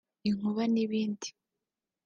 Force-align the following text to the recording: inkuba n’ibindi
inkuba 0.29 0.63
n’ibindi 0.73 1.27